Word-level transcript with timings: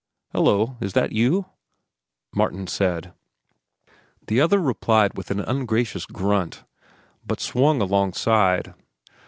"Hello, 0.33 0.77
is 0.81 0.93
that 0.93 1.11
you?" 1.11 1.45
Martin 2.33 2.65
said. 2.65 3.13
The 4.25 4.41
other 4.41 4.57
replied 4.59 5.15
with 5.15 5.29
an 5.29 5.39
ungracious 5.41 6.07
grunt, 6.07 6.63
but 7.23 7.39
swung 7.39 7.81
alongside. 7.83 8.73